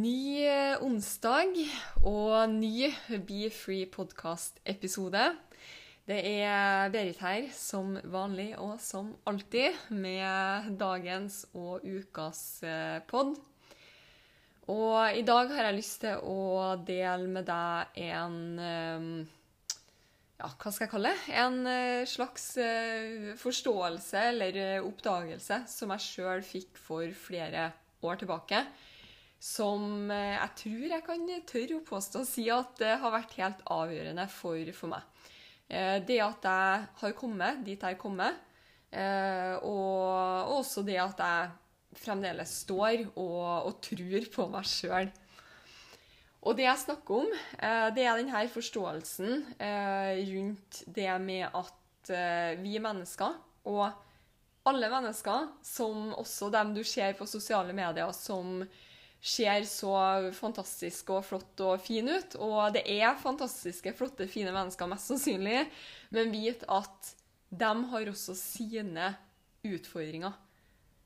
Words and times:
Ny 0.00 0.46
eh, 0.46 0.78
onsdag 0.80 1.56
og 2.06 2.52
ny 2.52 2.86
Be 3.26 3.48
Free 3.52 3.88
podcast-episode. 3.90 5.24
Det 6.08 6.18
er 6.40 6.88
Berit 6.94 7.18
her, 7.20 7.48
som 7.52 7.98
vanlig 8.08 8.54
og 8.62 8.78
som 8.80 9.10
alltid, 9.28 9.76
med 9.92 10.70
dagens 10.80 11.42
og 11.52 11.84
ukas 11.84 12.40
eh, 12.64 13.02
pod. 13.10 13.34
Og 14.72 15.18
i 15.18 15.24
dag 15.26 15.52
har 15.52 15.68
jeg 15.68 15.78
lyst 15.82 15.98
til 16.06 16.22
å 16.22 16.78
dele 16.86 17.28
med 17.34 17.50
deg 17.50 18.00
en 18.06 18.38
eh, 18.70 19.08
Ja, 20.40 20.48
hva 20.54 20.72
skal 20.72 20.86
jeg 20.86 20.94
kalle 20.94 21.10
det? 21.12 21.34
En 21.42 22.06
slags 22.08 22.46
forståelse 23.42 24.22
eller 24.30 24.62
oppdagelse 24.86 25.66
som 25.68 25.92
jeg 25.92 26.06
sjøl 26.06 26.46
fikk 26.46 26.80
for 26.80 27.18
flere 27.26 27.72
år 28.00 28.22
tilbake 28.22 28.62
som 29.40 30.10
eh, 30.12 30.36
jeg 30.36 30.52
tror 30.60 30.82
jeg 30.92 31.04
kan 31.06 31.30
tørre 31.48 31.78
å 31.78 31.86
påstå 31.86 32.20
å 32.20 32.28
si 32.28 32.44
at 32.52 32.74
det 32.82 32.92
har 33.00 33.14
vært 33.14 33.38
helt 33.40 33.62
avgjørende 33.72 34.26
for, 34.28 34.72
for 34.76 34.92
meg. 34.92 35.24
Eh, 35.70 35.96
Det 36.04 36.20
at 36.20 36.44
jeg 36.44 36.90
har 37.00 37.16
kommet 37.16 37.64
dit 37.64 37.80
jeg 37.80 37.96
har 37.96 38.00
kommet, 38.00 38.36
eh, 38.92 39.56
og 39.64 40.50
og 40.50 40.60
også 40.60 40.84
det 40.84 40.98
at 41.00 41.24
jeg 41.24 41.50
fremdeles 42.00 42.52
står 42.66 43.06
og, 43.16 43.66
og 43.70 43.80
tror 43.82 44.28
på 44.34 44.46
meg 44.52 44.68
sjøl. 44.68 45.08
Og 46.40 46.56
det 46.56 46.64
jeg 46.64 46.82
snakker 46.84 47.24
om, 47.24 47.32
det 47.92 48.04
er 48.06 48.16
denne 48.16 48.40
forståelsen 48.48 49.42
rundt 50.30 50.78
det 50.88 51.10
med 51.20 51.50
at 51.52 52.12
vi 52.62 52.78
mennesker, 52.80 53.34
og 53.68 53.82
alle 54.70 54.88
mennesker, 54.92 55.50
som 55.66 56.14
også 56.16 56.48
dem 56.54 56.72
du 56.76 56.80
ser 56.84 57.12
på 57.18 57.28
sosiale 57.28 57.76
medier, 57.76 58.08
som 58.16 58.62
ser 59.20 59.66
så 59.68 59.92
fantastisk 60.32 61.10
og 61.12 61.24
flott 61.28 61.60
og 61.64 61.80
fin 61.84 62.08
ut. 62.08 62.36
Og 62.40 62.72
det 62.74 62.84
er 62.88 63.18
fantastiske, 63.20 63.92
flotte, 63.96 64.28
fine 64.30 64.52
mennesker, 64.54 64.88
mest 64.88 65.10
sannsynlig. 65.12 65.66
Men 66.14 66.32
vit 66.32 66.64
at 66.68 67.12
de 67.50 67.72
har 67.92 68.08
også 68.12 68.36
sine 68.38 69.12
utfordringer. 69.66 70.32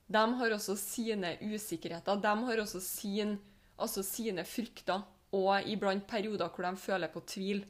De 0.06 0.24
har 0.38 0.54
også 0.54 0.76
sine 0.78 1.34
usikkerheter. 1.42 2.20
De 2.22 2.34
har 2.46 2.62
også 2.62 2.80
sin, 2.80 3.38
altså 3.78 4.04
sine 4.06 4.44
frykter. 4.46 5.02
Og 5.34 5.66
iblant 5.66 6.06
perioder 6.06 6.48
hvor 6.54 6.68
de 6.68 6.76
føler 6.78 7.10
på 7.10 7.24
tvil. 7.26 7.64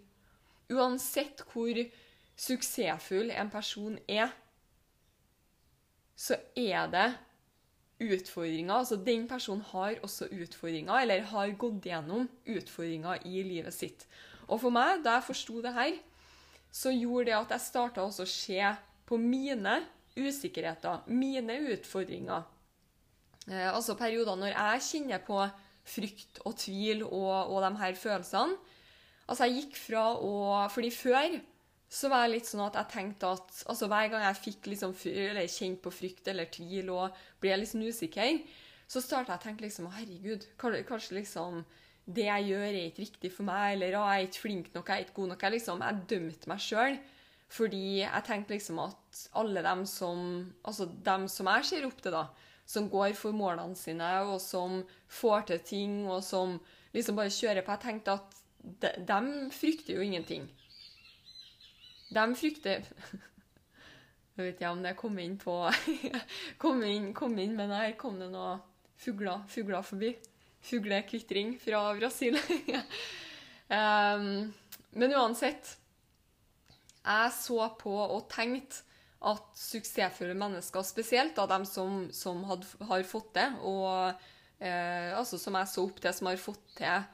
Uansett 0.73 1.41
hvor 1.53 1.79
suksessfull 2.37 3.31
en 3.33 3.51
person 3.53 3.97
er, 4.09 4.33
så 6.17 6.37
er 6.57 6.91
det 6.93 7.07
utfordringer. 8.03 8.75
Altså 8.75 8.97
den 8.97 9.29
personen 9.29 9.63
har 9.71 10.01
også 10.03 10.29
utfordringer, 10.33 10.95
eller 11.01 11.27
har 11.31 11.53
gått 11.59 11.87
gjennom 11.87 12.29
utfordringer 12.47 13.27
i 13.27 13.43
livet 13.47 13.75
sitt. 13.75 14.07
Og 14.49 14.61
for 14.61 14.75
meg, 14.75 15.03
da 15.05 15.19
jeg 15.19 15.29
forsto 15.29 15.61
det 15.65 15.75
her, 15.77 15.99
så 16.75 16.91
gjorde 16.91 17.31
det 17.31 17.37
at 17.39 17.55
jeg 17.55 17.67
starta 17.69 18.05
å 18.05 18.27
se 18.29 18.61
på 19.07 19.19
mine 19.21 19.79
usikkerheter, 20.19 21.07
mine 21.07 21.59
utfordringer. 21.75 22.45
Eh, 23.49 23.69
altså 23.71 23.97
perioder 23.99 24.39
når 24.41 24.55
jeg 24.55 24.85
kjenner 24.89 25.23
på 25.25 25.41
frykt 25.85 26.41
og 26.49 26.57
tvil 26.59 27.05
og, 27.05 27.53
og 27.53 27.61
de 27.65 27.73
her 27.83 27.99
følelsene. 27.99 28.57
Altså 29.29 29.49
jeg 29.49 29.63
gikk 29.63 29.77
fra 29.81 30.05
å 30.21 30.33
Fordi 30.73 30.91
før 30.93 31.39
så 31.95 32.11
var 32.11 32.25
jeg 32.25 32.33
litt 32.33 32.49
sånn 32.51 32.65
at 32.65 32.77
jeg 32.81 32.91
tenkte 32.91 33.31
at 33.37 33.63
altså 33.71 33.87
hver 33.91 34.11
gang 34.11 34.25
jeg 34.25 34.41
fikk 34.41 34.69
liksom, 34.73 34.95
eller 35.13 35.47
kjent 35.51 35.81
på 35.85 35.93
frykt 35.95 36.31
eller 36.33 36.51
tvil 36.51 36.91
og 36.91 37.25
ble 37.43 37.59
sånn 37.71 37.87
usikker, 37.87 38.41
så 38.91 39.01
starta 39.01 39.35
jeg 39.35 39.41
å 39.41 39.45
tenke 39.45 39.65
liksom 39.65 39.87
herregud, 39.95 40.47
kanskje 40.59 41.21
liksom 41.21 41.63
det 42.05 42.27
jeg 42.27 42.49
gjør, 42.51 42.67
er 42.69 42.89
ikke 42.89 43.05
riktig 43.05 43.31
for 43.33 43.49
meg, 43.49 43.77
eller 43.77 43.97
ah, 43.97 44.11
jeg 44.13 44.25
er 44.25 44.29
ikke 44.29 44.43
flink 44.43 44.73
nok, 44.75 44.91
jeg 44.91 44.97
er 44.97 45.07
ikke 45.07 45.17
god 45.19 45.31
nok. 45.33 45.45
Jeg, 45.45 45.55
liksom, 45.55 45.85
jeg 45.87 46.03
dømte 46.11 46.51
meg 46.51 46.65
sjøl. 46.65 46.99
Fordi 47.55 47.83
jeg 48.01 48.25
tenkte 48.27 48.55
liksom 48.55 48.81
at 48.83 49.21
alle 49.39 49.63
dem 49.63 49.85
som 49.87 50.21
Altså 50.65 50.89
dem 51.07 51.27
som 51.31 51.51
jeg 51.53 51.67
ser 51.69 51.87
opp 51.87 52.01
til, 52.03 52.17
da, 52.17 52.25
som 52.67 52.89
går 52.91 53.15
for 53.17 53.37
målene 53.37 53.77
sine, 53.79 54.11
og 54.27 54.41
som 54.43 54.83
får 55.09 55.49
til 55.53 55.63
ting, 55.69 55.97
og 56.09 56.23
som 56.25 56.59
liksom 56.97 57.17
bare 57.21 57.33
kjører 57.33 57.65
på 57.65 57.77
Jeg 57.77 57.85
tenkte 57.87 58.19
at 58.19 58.39
de, 58.65 58.93
dem 59.09 59.31
frykter 59.53 59.97
jo 59.97 60.05
ingenting. 60.05 60.49
De 62.13 62.25
frykter 62.37 62.85
Jeg 64.35 64.43
vet 64.43 64.57
ikke 64.59 64.71
om 64.75 64.83
det 64.85 64.97
kom 64.99 65.19
inn 65.23 65.37
på 65.41 65.57
Kom 66.63 66.83
inn, 66.87 67.13
kom 67.17 67.37
inn 67.39 67.55
men 67.57 67.73
her 67.75 67.95
kom 68.01 68.19
det 68.21 68.31
noen 68.33 68.63
fugler, 69.01 69.43
fugler 69.51 69.83
forbi. 69.85 70.15
Fuglekvitring 70.65 71.59
fra 71.61 71.81
Brasil. 71.99 72.39
um, 73.69 74.53
men 74.99 75.15
uansett 75.19 75.75
Jeg 77.05 77.33
så 77.37 77.69
på 77.81 77.95
og 78.05 78.29
tenkte 78.33 78.85
at 79.25 79.57
suksessfulle 79.57 80.37
mennesker, 80.37 80.85
spesielt 80.85 81.39
av 81.41 81.49
dem 81.49 81.65
som, 81.69 82.09
som 82.13 82.43
had, 82.49 82.65
har 82.89 83.05
fått 83.09 83.31
det, 83.39 83.47
og 83.65 84.13
eh, 84.61 85.17
altså 85.17 85.39
som 85.41 85.57
jeg 85.57 85.71
så 85.71 85.85
opp 85.87 86.03
til, 86.03 86.13
som 86.13 86.29
har 86.29 86.41
fått 86.43 86.67
til 86.77 87.07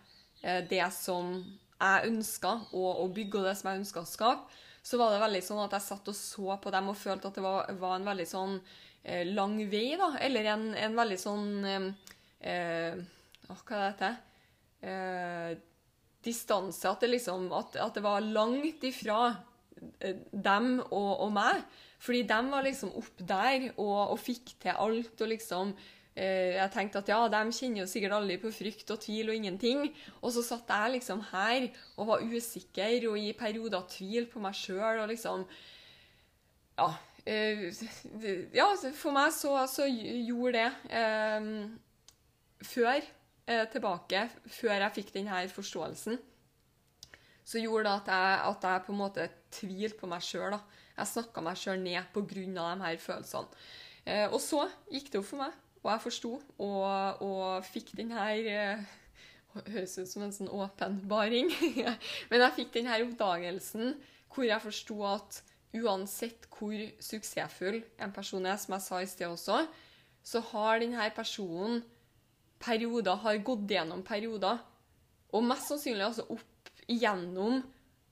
eh, 0.43 0.65
det 0.67 0.83
som 0.97 1.37
jeg 1.39 2.11
ønska 2.11 2.57
å 2.75 3.07
bygge, 3.15 3.39
og 3.39 3.47
det 3.47 3.55
som 3.61 3.71
jeg 3.71 3.83
ønska 3.84 4.03
å 4.03 4.11
skape, 4.11 4.59
så 4.83 4.99
var 5.01 5.13
det 5.13 5.23
veldig 5.23 5.43
sånn 5.45 5.63
at 5.65 5.75
jeg 5.77 5.87
satt 5.87 6.09
og 6.11 6.17
så 6.17 6.57
på 6.63 6.73
dem 6.73 6.89
og 6.91 6.99
følte 6.99 7.29
at 7.29 7.37
det 7.37 7.45
var, 7.45 7.73
var 7.81 7.99
en 7.99 8.09
veldig 8.09 8.27
sånn 8.29 8.55
eh, 9.03 9.27
lang 9.29 9.59
vei, 9.71 9.95
da. 10.01 10.15
Eller 10.25 10.53
en, 10.55 10.71
en 10.75 10.97
veldig 10.97 11.19
sånn 11.21 11.49
eh, 11.69 11.91
eh, 12.53 13.03
Hva 13.51 13.77
er 13.77 13.85
dette? 13.91 14.11
Eh, 14.81 15.53
distanse. 16.25 16.89
At 16.89 17.05
det 17.05 17.13
liksom 17.13 17.51
at, 17.57 17.77
at 17.81 17.97
det 17.97 18.05
var 18.05 18.25
langt 18.25 18.85
ifra 18.89 19.21
eh, 20.01 20.25
dem 20.33 20.79
og, 20.89 21.13
og 21.27 21.33
meg. 21.37 21.63
Fordi 22.01 22.25
dem 22.29 22.53
var 22.55 22.65
liksom 22.65 22.95
opp 22.97 23.21
der 23.21 23.71
og, 23.75 24.15
og 24.15 24.21
fikk 24.21 24.55
til 24.63 24.73
alt 24.73 25.21
og 25.21 25.33
liksom 25.35 25.75
Jeg 26.16 26.71
tenkte 26.75 27.00
at 27.00 27.09
ja, 27.09 27.21
de 27.32 27.53
kjenner 27.54 27.84
jo 27.84 27.88
sikkert 27.88 28.16
alle 28.16 28.34
på 28.43 28.50
frykt 28.53 28.91
og 28.93 28.98
tvil 29.00 29.31
og 29.31 29.37
ingenting. 29.38 29.84
Og 30.21 30.32
så 30.34 30.43
satt 30.44 30.69
jeg 30.69 30.97
liksom 30.97 31.22
her 31.31 31.69
og 31.97 32.10
var 32.10 32.25
usikker 32.26 33.06
og 33.09 33.19
i 33.21 33.31
perioder 33.38 33.87
tvil 33.88 34.26
på 34.32 34.43
meg 34.43 34.56
sjøl 34.59 35.04
og 35.04 35.09
liksom 35.12 35.47
Ja. 36.81 36.88
eh, 37.26 37.69
ja, 38.59 38.66
for 38.97 39.12
meg 39.12 39.32
så, 39.37 39.54
så 39.71 39.87
gjorde 39.87 40.59
det 40.59 40.69
eh, 40.98 41.48
Før 42.65 42.98
eh, 43.47 43.65
tilbake, 43.72 44.27
før 44.48 44.77
jeg 44.77 44.97
fikk 44.98 45.15
denne 45.15 45.44
forståelsen, 45.53 46.19
så 47.44 47.59
gjorde 47.62 47.87
det 47.88 47.94
at 47.94 48.10
jeg, 48.12 48.41
at 48.50 48.66
jeg 48.69 48.84
på 48.87 48.92
en 48.92 49.00
måte 49.00 49.28
tvilte 49.50 49.98
på 49.98 50.10
meg 50.10 50.22
sjøl. 50.22 50.54
Jeg 50.97 51.09
snakka 51.10 51.42
meg 51.42 51.59
sjøl 51.59 51.80
ned 51.83 52.13
pga. 52.15 52.24
de 52.34 52.84
her 52.84 53.01
følelsene. 53.01 53.48
Eh, 54.04 54.27
og 54.28 54.41
så 54.41 54.66
gikk 54.91 55.10
det 55.13 55.21
opp 55.21 55.28
for 55.33 55.42
meg, 55.42 55.56
og 55.80 55.91
jeg 55.94 56.03
forsto, 56.04 56.32
og, 56.60 57.22
og 57.24 57.68
fikk 57.68 57.94
den 57.98 58.12
her 58.16 58.50
eh, 58.54 58.88
Høres 59.50 59.97
ut 59.98 60.06
som 60.06 60.22
en 60.22 60.30
sånn 60.30 60.50
åpenbaring. 60.54 61.48
Men 62.30 62.42
jeg 62.44 62.54
fikk 62.54 62.68
den 62.77 62.86
her 62.86 63.03
oppdagelsen 63.03 63.97
hvor 64.30 64.47
jeg 64.47 64.62
forsto 64.62 64.98
at 65.09 65.41
uansett 65.74 66.47
hvor 66.54 66.77
suksessfull 67.03 67.80
en 67.98 68.12
person 68.15 68.47
er, 68.47 68.60
som 68.62 68.77
jeg 68.77 68.84
sa 68.84 69.00
i 69.03 69.09
sted 69.10 69.27
også, 69.27 69.65
så 70.22 70.42
har 70.53 70.78
denne 70.78 71.09
personen 71.16 71.82
perioder, 72.62 73.18
har 73.24 73.42
gått 73.42 73.66
gjennom 73.74 74.04
perioder, 74.06 74.60
og 75.34 75.47
mest 75.47 75.71
sannsynlig 75.71 76.06
altså 76.06 76.27
opp 76.30 76.72
igjennom 76.91 77.62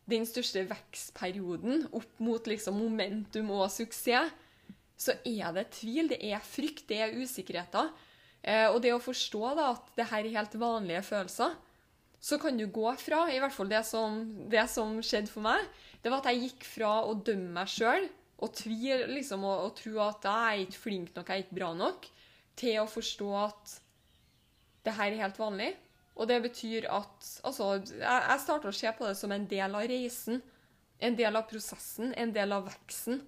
den 0.09 0.25
største 0.27 0.65
vekstperioden, 0.71 1.89
opp 1.93 2.19
mot 2.25 2.47
liksom 2.49 2.79
momentum 2.81 3.51
og 3.59 3.69
suksess, 3.75 4.33
så 4.99 5.15
er 5.23 5.55
det 5.55 5.71
tvil, 5.79 6.11
det 6.11 6.19
er 6.27 6.43
frykt, 6.43 6.89
det 6.91 6.99
er 7.05 7.17
usikkerheter. 7.17 7.93
Eh, 8.43 8.67
og 8.67 8.81
det 8.83 8.93
å 8.95 9.03
forstå 9.03 9.55
da, 9.59 9.73
at 9.77 9.93
det 9.99 10.09
her 10.11 10.27
er 10.27 10.37
helt 10.41 10.57
vanlige 10.59 11.05
følelser, 11.07 11.57
så 12.19 12.39
kan 12.43 12.59
du 12.59 12.67
gå 12.67 12.91
fra, 12.99 13.29
i 13.31 13.39
hvert 13.39 13.55
fall 13.55 13.71
det 13.71 13.85
som, 13.87 14.19
det 14.51 14.65
som 14.71 14.97
skjedde 14.99 15.31
for 15.31 15.47
meg, 15.47 15.63
det 16.03 16.11
var 16.11 16.23
at 16.23 16.33
jeg 16.33 16.49
gikk 16.49 16.67
fra 16.67 16.93
å 17.07 17.15
dømme 17.15 17.53
meg 17.61 17.71
sjøl 17.71 18.09
og 18.39 18.55
tvile 18.59 19.07
liksom, 19.11 19.45
og, 19.47 19.69
og 19.69 19.77
tro 19.79 19.99
at 20.03 20.27
jeg 20.27 20.49
er 20.59 20.65
ikke 20.65 20.83
flink 20.83 21.13
nok, 21.15 21.31
jeg 21.31 21.43
er 21.43 21.47
ikke 21.47 21.59
bra 21.61 21.71
nok, 21.79 22.09
til 22.59 22.81
å 22.83 22.91
forstå 22.91 23.29
at 23.39 23.77
det 24.87 24.95
her 24.99 25.13
er 25.13 25.23
helt 25.23 25.39
vanlig. 25.39 25.73
Og 26.19 26.27
det 26.27 26.41
betyr 26.43 26.89
at 26.91 27.27
Altså, 27.47 27.77
jeg, 27.79 28.03
jeg 28.03 28.43
starter 28.43 28.71
å 28.71 28.75
se 28.75 28.93
på 28.99 29.07
det 29.07 29.17
som 29.19 29.35
en 29.35 29.47
del 29.51 29.75
av 29.79 29.87
reisen. 29.87 30.41
En 30.99 31.15
del 31.15 31.39
av 31.39 31.47
prosessen, 31.47 32.11
en 32.19 32.33
del 32.35 32.55
av 32.57 32.65
veksten. 32.67 33.21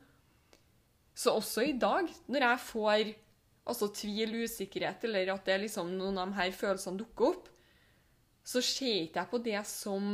Så 1.21 1.35
også 1.37 1.67
i 1.69 1.77
dag, 1.77 2.09
når 2.33 2.47
jeg 2.47 2.61
får 2.65 3.01
altså, 3.69 3.91
tvil, 3.93 4.39
usikkerhet, 4.47 5.05
eller 5.05 5.35
at 5.35 5.49
det 5.49 5.59
liksom 5.67 5.93
noen 5.99 6.21
av 6.21 6.31
de 6.31 6.39
her 6.39 6.55
følelsene 6.57 7.03
dukker 7.03 7.35
opp, 7.35 7.51
så 8.41 8.63
ser 8.65 9.05
ikke 9.05 9.21
jeg 9.21 9.33
på 9.33 9.43
det 9.51 9.65
som 9.69 10.13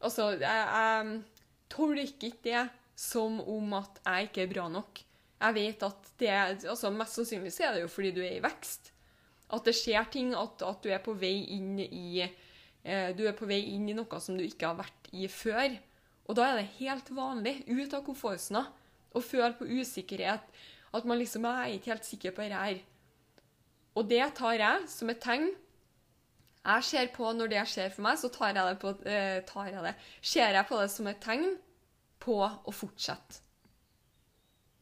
Altså, 0.00 0.30
jeg, 0.40 0.40
jeg 0.48 1.08
tolker 1.68 2.06
ikke 2.24 2.30
det 2.46 2.60
som 2.96 3.34
om 3.44 3.74
at 3.76 3.98
jeg 4.00 4.30
ikke 4.30 4.46
er 4.46 4.52
bra 4.54 4.62
nok. 4.72 5.02
Jeg 5.40 5.56
vet 5.56 5.84
at 5.84 6.08
det 6.20 6.30
altså 6.32 6.88
Mest 6.94 7.18
sannsynlig 7.18 7.52
er 7.60 7.76
det 7.76 7.82
jo 7.84 7.90
fordi 7.92 8.14
du 8.16 8.22
er 8.24 8.38
i 8.38 8.44
vekst. 8.44 8.88
At 9.52 9.68
det 9.68 9.74
skjer 9.76 10.08
ting, 10.08 10.32
at, 10.32 10.64
at 10.64 10.80
du 10.80 10.88
er 10.88 11.02
på 11.04 11.12
vei 11.20 11.34
inn 11.56 11.76
i 11.84 12.22
eh, 12.22 13.10
Du 13.16 13.26
er 13.28 13.36
på 13.36 13.48
vei 13.50 13.60
inn 13.74 13.88
i 13.92 13.96
noe 13.98 14.20
som 14.24 14.38
du 14.38 14.44
ikke 14.46 14.70
har 14.70 14.80
vært 14.80 15.12
i 15.12 15.28
før. 15.28 15.76
Og 16.28 16.38
da 16.38 16.48
er 16.48 16.60
det 16.60 16.76
helt 16.78 17.12
vanlig, 17.12 17.58
ut 17.68 17.96
av 17.96 18.04
komfortsona, 18.06 18.64
å 19.14 19.22
føle 19.24 19.52
på 19.58 19.68
usikkerhet. 19.68 20.44
At 20.94 21.06
man 21.06 21.18
liksom 21.18 21.44
Jeg 21.44 21.58
er 21.58 21.74
ikke 21.74 21.92
helt 21.92 22.06
sikker 22.06 22.30
på 22.34 22.42
dette 22.42 22.62
her. 22.62 22.80
Og 23.94 24.08
det 24.10 24.22
tar 24.34 24.58
jeg 24.58 24.88
som 24.88 25.10
et 25.10 25.20
tegn 25.22 25.50
jeg 26.60 26.84
ser 26.84 27.06
på 27.14 27.32
Når 27.32 27.48
det 27.48 27.62
skjer 27.68 27.92
for 27.94 28.04
meg, 28.04 28.18
så 28.20 28.28
tar 28.28 28.52
jeg 28.52 28.64
det 28.68 28.80
på 28.82 28.90
eh, 29.08 29.38
tar 29.48 29.70
jeg 29.70 29.84
det. 29.84 29.94
Ser 30.20 30.52
jeg 30.52 30.68
på 30.68 30.80
det 30.80 30.90
som 30.92 31.06
et 31.08 31.22
tegn 31.22 31.54
på 32.20 32.36
å 32.44 32.74
fortsette. 32.74 33.40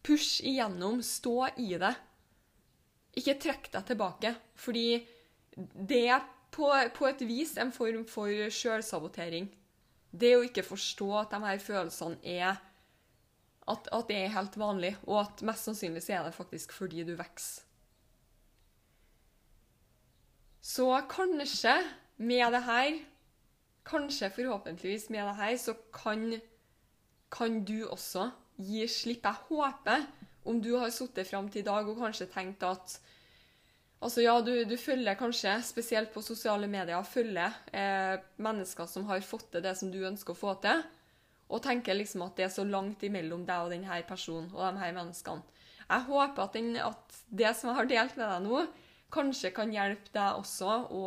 Push 0.03 0.43
igjennom, 0.43 1.03
stå 1.05 1.53
i 1.61 1.77
det. 1.79 1.93
Ikke 3.19 3.37
trekk 3.39 3.71
deg 3.75 3.87
tilbake, 3.87 4.35
fordi 4.59 5.05
det 5.55 6.03
er 6.09 6.27
på, 6.55 6.71
på 6.95 7.07
et 7.07 7.23
vis 7.29 7.57
en 7.61 7.71
form 7.75 8.05
for 8.09 8.31
sjølsabotering. 8.31 9.49
Det 10.11 10.35
å 10.35 10.45
ikke 10.47 10.67
forstå 10.67 11.09
at 11.21 11.35
de 11.35 11.41
her 11.45 11.63
følelsene 11.63 12.19
er 12.25 12.59
at, 13.69 13.89
at, 13.93 14.05
det 14.09 14.17
er 14.17 14.35
helt 14.35 14.59
vanlig, 14.59 14.95
og 15.07 15.21
at 15.23 15.43
mest 15.47 15.69
sannsynlig 15.69 16.03
så 16.05 16.19
er 16.19 16.29
det 16.29 16.37
faktisk 16.37 16.73
fordi 16.77 17.05
du 17.05 17.15
vokser. 17.19 17.65
Så 20.69 20.89
kanskje 21.09 21.75
med 22.19 22.53
det 22.53 22.63
her, 22.67 22.99
kanskje 23.89 24.31
forhåpentligvis 24.35 25.09
med 25.11 25.23
det 25.25 25.37
her, 25.39 25.57
så 25.57 25.75
kan, 25.95 26.41
kan 27.33 27.63
du 27.65 27.87
også 27.89 28.31
gi 28.59 28.83
slipp. 28.91 29.25
Jeg 29.25 29.47
håper, 29.49 30.09
om 30.45 30.61
du 30.63 30.75
har 30.77 30.91
sittet 30.93 31.29
fram 31.31 31.49
til 31.49 31.63
i 31.63 31.69
dag 31.69 31.89
og 31.89 31.97
kanskje 32.03 32.29
tenkt 32.33 32.67
at 32.67 32.99
Altså 33.99 34.23
ja, 34.23 34.37
du, 34.39 34.53
du, 34.63 34.77
følger 34.79 35.17
kanskje, 35.19 35.57
spesielt 35.67 36.13
på 36.15 36.23
sosiale 36.23 36.69
medier, 36.71 37.03
følger 37.03 37.55
eh, 37.75 38.21
mennesker 38.39 38.87
som 38.87 39.09
har 39.09 39.25
fått 39.27 39.49
til 39.51 39.65
det 39.65 39.73
som 39.75 39.91
du 39.91 39.99
ønsker 40.07 40.37
å 40.37 40.39
få 40.39 40.53
til, 40.63 40.85
og 41.49 41.63
tenker 41.65 41.97
liksom 41.97 42.27
at 42.27 42.37
det 42.37 42.47
er 42.47 42.53
så 42.53 42.65
langt 42.69 43.03
imellom 43.07 43.47
deg 43.49 43.65
og 43.65 43.73
denne 43.73 44.03
personen 44.09 44.51
og 44.53 44.63
de 44.67 44.83
her 44.83 44.95
menneskene. 44.97 45.45
Jeg 45.89 46.05
håper 46.05 46.45
at, 46.45 46.57
den, 46.57 46.75
at 46.77 47.21
det 47.33 47.55
som 47.57 47.71
jeg 47.71 47.79
har 47.79 47.89
delt 47.89 48.17
med 48.19 48.29
deg 48.29 48.45
nå, 48.45 48.65
kanskje 49.15 49.55
kan 49.57 49.73
hjelpe 49.73 50.13
deg 50.13 50.41
også 50.43 50.75
å 50.93 51.05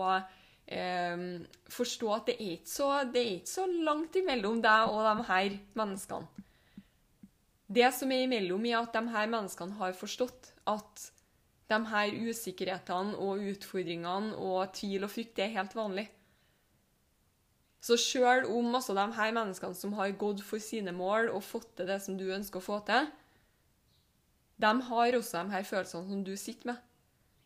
eh, 0.65 1.25
forstå 1.69 2.13
at 2.15 2.31
det 2.31 2.37
er, 2.39 2.55
ikke 2.57 2.73
så, 2.73 2.89
det 3.05 3.21
er 3.21 3.33
ikke 3.35 3.53
så 3.53 3.67
langt 3.69 4.17
imellom 4.17 4.63
deg 4.65 4.93
og 4.95 5.05
de 5.05 5.27
her 5.29 5.57
menneskene. 5.77 6.47
Det 7.71 7.87
som 7.95 8.11
er 8.11 8.25
imellom, 8.25 8.65
er 8.67 8.81
at 8.81 8.97
de 8.97 9.13
her 9.13 9.29
menneskene 9.31 9.77
har 9.77 9.93
forstått 9.95 10.49
at 10.67 11.05
de 11.71 11.77
her 11.87 12.17
usikkerhetene 12.27 13.15
og 13.21 13.45
utfordringene 13.53 14.35
og 14.35 14.73
tvil 14.75 15.05
og 15.07 15.13
frykt 15.13 15.39
er 15.39 15.53
helt 15.53 15.77
vanlig. 15.77 16.09
Så 17.81 17.97
sjøl 17.97 18.45
om 18.45 18.75
altså, 18.77 18.93
de 18.93 19.07
her 19.17 19.33
menneskene 19.33 19.77
som 19.77 19.95
har 19.97 20.13
gått 20.21 20.43
for 20.45 20.61
sine 20.61 20.93
mål 20.93 21.31
og 21.33 21.43
fått 21.43 21.71
til 21.79 21.89
det 21.89 21.97
som 22.03 22.17
du 22.19 22.27
ønsker 22.29 22.61
å 22.61 22.65
få 22.65 22.77
til, 22.85 23.09
de 24.61 24.71
har 24.91 25.17
også 25.17 25.41
de 25.41 25.55
her 25.55 25.65
følelsene 25.65 26.09
som 26.11 26.23
du 26.25 26.35
sitter 26.37 26.71
med. 26.71 26.81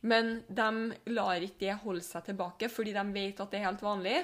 Men 0.06 0.42
de 0.52 1.14
lar 1.16 1.42
ikke 1.42 1.64
det 1.64 1.78
holde 1.86 2.04
seg 2.06 2.28
tilbake, 2.28 2.68
fordi 2.70 2.94
de 2.94 3.06
vet 3.16 3.40
at 3.42 3.54
det 3.54 3.62
er 3.62 3.70
helt 3.70 3.86
vanlig. 3.86 4.18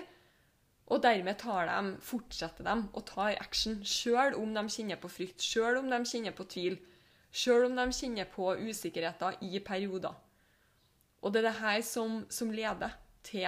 Og 0.91 0.99
dermed 1.01 1.39
de, 1.39 1.95
fortsetter 2.03 2.67
de 2.67 2.75
og 2.91 3.05
tar 3.07 3.39
action, 3.39 3.79
sjøl 3.87 4.35
om 4.35 4.51
de 4.53 4.65
kjenner 4.67 4.99
på 4.99 5.09
frykt, 5.09 5.39
sjøl 5.41 5.79
om 5.79 5.87
de 5.89 6.01
kjenner 6.05 6.35
på 6.35 6.45
tvil, 6.51 6.75
sjøl 7.31 7.69
om 7.69 7.79
de 7.79 7.87
kjenner 7.95 8.27
på 8.29 8.51
usikkerheter 8.59 9.39
i 9.47 9.63
perioder. 9.63 10.19
Og 11.21 11.31
det 11.31 11.41
er 11.41 11.47
det 11.47 11.59
her 11.61 11.81
som, 11.87 12.25
som 12.29 12.51
leder 12.51 12.97
til 13.23 13.47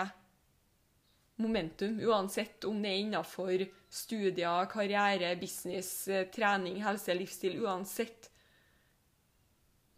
momentum, 1.43 1.99
uansett 2.07 2.65
om 2.69 2.79
det 2.81 2.91
er 2.91 3.01
innenfor 3.03 3.65
studier, 3.93 4.69
karriere, 4.71 5.35
business, 5.39 6.07
eh, 6.07 6.27
trening, 6.33 6.79
helse, 6.83 7.13
livsstil. 7.17 7.59
Uansett 7.63 8.29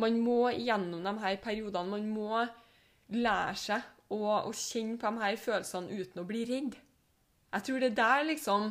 man 0.01 0.17
må 0.19 0.49
gjennom 0.51 1.03
de 1.05 1.13
her 1.23 1.37
periodene 1.43 1.91
Man 1.93 2.07
må 2.11 2.41
lære 3.15 3.55
seg 3.59 3.85
å, 4.11 4.19
å 4.43 4.51
kjenne 4.51 4.99
på 4.99 5.11
de 5.13 5.23
her 5.23 5.37
følelsene 5.39 6.01
uten 6.01 6.21
å 6.21 6.27
bli 6.27 6.43
redd. 6.49 6.75
Jeg 7.55 7.65
tror 7.67 7.81
det 7.81 7.91
er 7.93 7.99
der, 8.01 8.23
liksom 8.31 8.67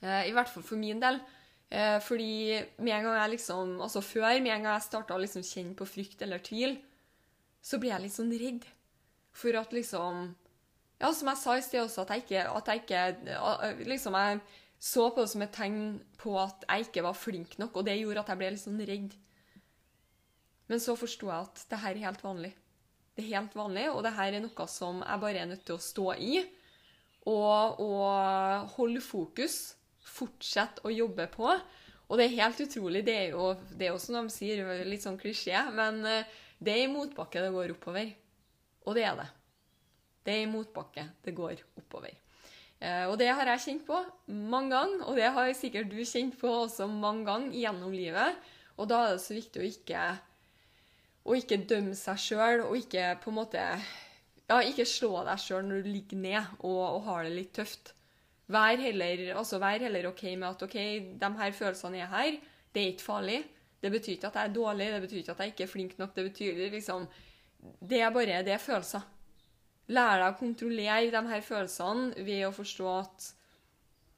eh, 0.00 0.28
I 0.30 0.34
hvert 0.36 0.50
fall 0.52 0.64
for 0.66 0.80
min 0.80 1.00
del. 1.02 1.18
Eh, 1.70 1.98
fordi 2.02 2.60
med 2.82 2.94
en 2.96 3.04
gang 3.06 3.18
jeg 3.20 3.32
liksom 3.36 3.76
Altså 3.78 4.02
før, 4.02 4.26
med 4.42 4.50
en 4.50 4.64
gang 4.66 4.74
jeg 4.74 4.86
starta 4.88 5.14
å 5.14 5.22
liksom 5.22 5.44
kjenne 5.46 5.76
på 5.78 5.86
frykt 5.86 6.22
eller 6.26 6.42
tvil, 6.42 6.76
så 7.62 7.78
blir 7.78 7.94
jeg 7.94 8.06
litt 8.06 8.16
sånn 8.16 8.32
redd. 8.34 8.66
For 9.34 9.58
at 9.58 9.74
liksom 9.74 10.30
Ja, 11.00 11.12
som 11.16 11.30
jeg 11.32 11.40
sa 11.40 11.56
i 11.56 11.64
sted 11.64 11.80
også, 11.80 12.04
at 12.04 12.12
jeg 12.12 12.26
ikke, 12.26 12.44
at 12.52 12.66
jeg 12.68 12.82
ikke 12.82 13.88
Liksom, 13.88 14.16
jeg 14.20 14.40
så 14.80 15.10
på 15.12 15.24
det 15.24 15.30
som 15.32 15.42
et 15.44 15.52
tegn 15.52 15.80
på 16.20 16.34
at 16.40 16.64
jeg 16.64 16.86
ikke 16.86 17.04
var 17.04 17.16
flink 17.16 17.58
nok, 17.60 17.76
og 17.76 17.86
det 17.88 17.98
gjorde 18.00 18.22
at 18.22 18.32
jeg 18.32 18.40
ble 18.40 18.50
litt 18.54 18.62
sånn 18.62 18.80
redd. 18.88 19.16
Men 20.70 20.80
så 20.80 20.94
forsto 20.96 21.28
jeg 21.28 21.48
at 21.48 21.64
det 21.68 21.80
her 21.82 21.96
er 21.96 22.06
helt 22.06 22.24
vanlig. 22.24 22.52
Det 23.16 23.24
er 23.24 23.34
helt 23.34 23.56
vanlig, 23.58 23.88
og 23.90 24.00
det 24.06 24.14
her 24.16 24.36
er 24.36 24.44
noe 24.44 24.66
som 24.70 25.02
jeg 25.02 25.22
bare 25.24 25.42
er 25.42 25.50
nødt 25.50 25.66
til 25.68 25.76
å 25.76 25.84
stå 25.84 26.06
i. 26.16 26.40
Og, 27.28 27.82
og 27.84 28.70
holde 28.76 29.02
fokus. 29.04 29.58
Fortsette 30.10 30.86
å 30.88 30.92
jobbe 30.94 31.26
på. 31.32 31.50
Og 32.08 32.18
det 32.18 32.26
er 32.26 32.38
helt 32.38 32.62
utrolig. 32.64 33.02
Det 33.06 33.16
er 33.16 33.34
jo, 33.34 33.50
det 33.76 33.88
er 33.88 33.92
jo 33.92 34.00
som 34.02 34.16
de 34.16 34.32
sier, 34.32 34.64
litt 34.88 35.04
sånn 35.04 35.20
klisjé, 35.20 35.58
men 35.76 36.00
eh, 36.08 36.38
det 36.58 36.72
er 36.72 36.86
i 36.86 36.90
motbakke 36.90 37.44
det 37.44 37.52
går 37.54 37.74
oppover. 37.76 38.08
Og 38.88 38.96
det 38.96 39.04
er 39.06 39.20
det. 39.20 39.28
Det 40.30 40.36
er 40.38 40.46
i 40.46 40.50
motbakke 40.50 41.08
det 41.26 41.34
går 41.34 41.58
oppover. 41.80 42.14
Eh, 42.78 43.04
og 43.10 43.18
det 43.18 43.32
har 43.34 43.48
jeg 43.50 43.64
kjent 43.66 43.86
på 43.88 43.98
mange 44.30 44.70
ganger, 44.76 45.04
og 45.10 45.18
det 45.18 45.30
har 45.34 45.52
sikkert 45.58 45.90
du 45.90 45.98
kjent 46.06 46.38
på 46.38 46.52
også 46.62 46.86
mange 46.86 47.26
ganger 47.26 47.56
gjennom 47.58 47.90
livet. 47.92 48.38
Og 48.78 48.86
da 48.88 49.02
er 49.04 49.16
det 49.16 49.24
så 49.24 49.34
viktig 49.34 49.60
å 49.60 49.66
ikke 49.66 50.04
å 51.28 51.36
ikke 51.36 51.58
dømme 51.68 51.96
seg 51.98 52.20
sjøl, 52.22 52.62
og 52.64 52.78
ikke 52.78 53.10
på 53.20 53.32
en 53.32 53.38
måte 53.42 53.60
ja, 53.60 54.60
ikke 54.64 54.86
slå 54.88 55.24
deg 55.26 55.42
sjøl 55.42 55.66
når 55.66 55.84
du 55.84 55.90
ligger 55.92 56.22
ned 56.22 56.62
og, 56.62 56.78
og, 56.78 57.02
har 57.08 57.26
det 57.26 57.34
litt 57.36 57.52
tøft. 57.58 57.92
Vær 58.50 58.80
heller, 58.82 59.26
altså 59.38 59.60
vær 59.62 59.82
heller 59.82 60.08
OK 60.10 60.24
med 60.32 60.48
at 60.48 60.64
OK, 60.66 60.78
de 61.20 61.32
her 61.42 61.54
følelsene 61.54 62.00
er 62.02 62.10
her. 62.10 62.38
Det 62.72 62.82
er 62.82 62.94
ikke 62.94 63.06
farlig. 63.06 63.40
Det 63.80 63.92
betyr 63.92 64.16
ikke 64.16 64.30
at 64.30 64.40
jeg 64.40 64.50
er 64.50 64.56
dårlig, 64.56 64.88
det 64.94 65.04
betyr 65.04 65.20
ikke 65.20 65.36
at 65.36 65.44
jeg 65.44 65.52
ikke 65.52 65.66
er 65.66 65.74
flink 65.74 65.94
nok. 66.00 66.16
Det 66.16 66.26
betyr 66.30 66.64
liksom 66.74 67.06
Det 67.60 68.00
er 68.00 68.10
bare 68.10 68.42
det 68.44 68.54
er 68.56 68.62
følelser. 68.62 69.04
Lær 69.90 70.20
deg 70.20 70.28
å 70.28 70.38
kontrollere 70.38 71.10
de 71.10 71.22
her 71.32 71.42
følelsene 71.42 72.24
ved 72.26 72.44
å 72.46 72.54
forstå 72.54 72.90
at 72.94 73.30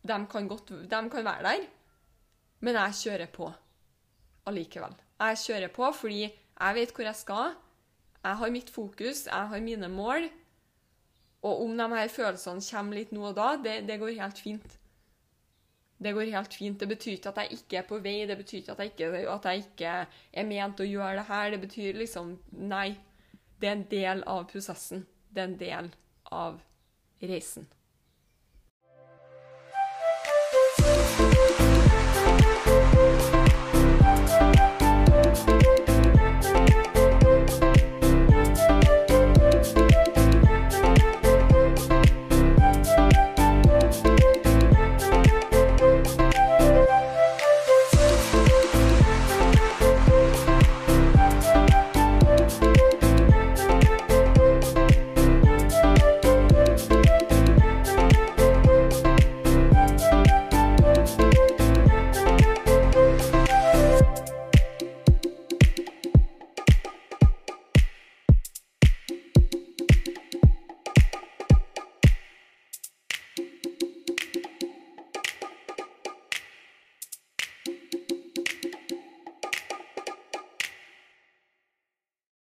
de 0.03 0.19
kan, 0.29 0.49
godt, 0.51 0.75
de 0.91 1.01
kan 1.09 1.25
være 1.25 1.47
der, 1.47 1.67
men 2.63 2.79
jeg 2.79 2.99
kjører 2.99 3.31
på 3.33 3.49
allikevel. 4.51 4.95
Jeg 5.23 5.41
kjører 5.45 5.73
på 5.75 5.89
fordi 5.95 6.23
jeg 6.27 6.77
vet 6.79 6.95
hvor 6.95 7.07
jeg 7.07 7.19
skal. 7.19 7.55
Jeg 8.23 8.39
har 8.39 8.55
mitt 8.55 8.71
fokus, 8.71 9.27
jeg 9.27 9.51
har 9.53 9.65
mine 9.65 9.89
mål. 9.91 10.29
Og 11.43 11.65
om 11.65 11.75
de 11.79 11.89
her 11.91 12.11
følelsene 12.11 12.63
kommer 12.69 12.99
litt 12.99 13.15
nå 13.15 13.25
og 13.31 13.37
da, 13.39 13.49
det, 13.59 13.81
det, 13.89 13.99
går 13.99 14.15
helt 14.21 14.39
fint. 14.39 14.77
Det 16.03 16.13
går 16.15 16.31
helt 16.35 16.55
fint. 16.55 16.79
Det 16.79 16.89
betyr 16.91 17.17
ikke 17.17 17.33
at 17.33 17.41
jeg 17.43 17.59
ikke 17.59 17.81
er 17.81 17.89
på 17.89 17.99
vei, 18.03 18.19
det 18.31 18.37
betyr 18.39 18.61
ikke 18.61 18.77
at 18.77 18.85
jeg 18.85 18.93
ikke, 18.93 19.09
at 19.33 19.49
jeg 19.51 19.65
ikke 19.65 19.95
er 20.43 20.47
ment 20.47 20.83
å 20.83 20.87
gjøre 20.87 21.17
det 21.19 21.27
her. 21.31 21.51
Det 21.55 21.63
betyr 21.67 21.99
liksom 22.03 22.37
Nei. 22.71 22.93
Det 23.59 23.69
er 23.71 23.77
en 23.79 23.89
del 23.91 24.23
av 24.27 24.47
prosessen. 24.51 25.05
Det 25.33 25.41
er 25.41 25.49
en 25.49 25.59
del 25.61 25.91
av 26.29 26.61
reisen. 27.23 27.69